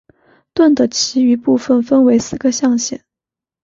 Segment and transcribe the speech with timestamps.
[0.55, 3.05] 盾的其余部分分为四个象限。